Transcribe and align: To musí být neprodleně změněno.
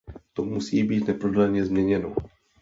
To 0.33 0.43
musí 0.45 0.83
být 0.83 1.07
neprodleně 1.07 1.65
změněno. 1.65 2.15